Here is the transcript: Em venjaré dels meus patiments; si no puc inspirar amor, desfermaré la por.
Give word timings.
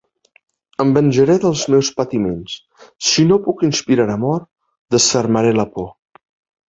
Em 0.83 0.93
venjaré 0.97 1.35
dels 1.43 1.65
meus 1.73 1.91
patiments; 1.99 2.55
si 3.09 3.27
no 3.33 3.39
puc 3.49 3.63
inspirar 3.71 4.09
amor, 4.15 4.41
desfermaré 4.97 5.53
la 5.59 5.67
por. 5.77 5.91